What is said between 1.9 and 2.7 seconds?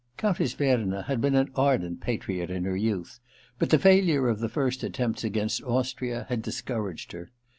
patriot in